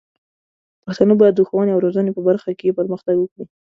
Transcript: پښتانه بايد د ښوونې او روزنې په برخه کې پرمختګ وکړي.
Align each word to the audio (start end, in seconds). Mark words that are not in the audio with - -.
پښتانه 0.85 1.13
بايد 1.19 1.33
د 1.37 1.41
ښوونې 1.47 1.71
او 1.73 1.83
روزنې 1.85 2.11
په 2.13 2.21
برخه 2.27 2.51
کې 2.59 2.75
پرمختګ 2.79 3.15
وکړي. 3.19 3.45